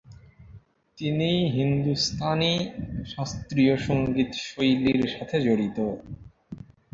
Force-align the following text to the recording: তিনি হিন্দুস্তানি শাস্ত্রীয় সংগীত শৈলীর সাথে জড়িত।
তিনি 0.97 1.29
হিন্দুস্তানি 1.55 2.53
শাস্ত্রীয় 3.05 3.75
সংগীত 3.87 4.31
শৈলীর 4.45 5.01
সাথে 5.15 5.37
জড়িত। 5.41 5.77